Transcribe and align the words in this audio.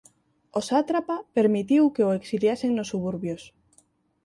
O 0.59 0.61
sátrapa 0.69 1.15
permitiu 1.37 1.83
que 1.95 2.03
o 2.07 2.15
exiliasen 2.19 2.71
nos 2.73 2.89
suburbios. 2.91 3.41